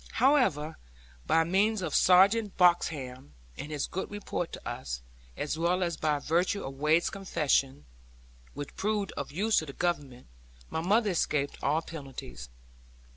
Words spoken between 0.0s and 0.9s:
However,